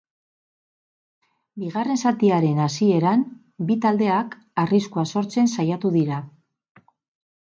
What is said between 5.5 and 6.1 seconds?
saiatu